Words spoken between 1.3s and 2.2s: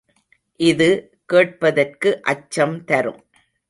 கேட்பதற்கு